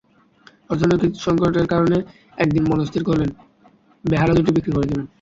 অর্থনৈতিক 0.69 1.11
সংকটের 1.17 1.65
কারণে 1.67 1.97
একদিন 2.37 2.63
মনস্থির 2.71 3.03
করলেন, 3.03 3.29
বেহালা 4.03 4.33
দুটি 4.37 4.51
বিক্রি 4.51 4.71
করে 4.73 4.87
দেবেন। 4.89 5.05